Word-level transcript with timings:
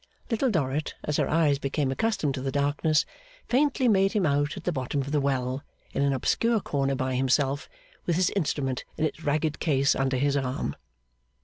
Little 0.31 0.49
Dorrit, 0.49 0.95
as 1.03 1.17
her 1.17 1.29
eyes 1.29 1.59
became 1.59 1.93
used 2.01 2.19
to 2.21 2.41
the 2.41 2.51
darkness, 2.51 3.05
faintly 3.47 3.87
made 3.87 4.13
him 4.13 4.25
out 4.25 4.57
at 4.57 4.63
the 4.63 4.71
bottom 4.71 4.99
of 5.01 5.11
the 5.11 5.21
well, 5.21 5.61
in 5.93 6.01
an 6.01 6.11
obscure 6.11 6.59
corner 6.59 6.95
by 6.95 7.13
himself, 7.13 7.69
with 8.07 8.15
his 8.15 8.31
instrument 8.31 8.83
in 8.97 9.05
its 9.05 9.23
ragged 9.23 9.59
case 9.59 9.93
under 9.93 10.17
his 10.17 10.35
arm. 10.35 10.75